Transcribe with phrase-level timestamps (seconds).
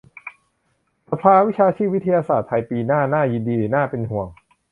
[1.11, 4.27] "สภาวิชาชีพวิทยาศาสตร์ไทย" ปีหน้า- น่ายินดีหรือน่าเป็นห่วง?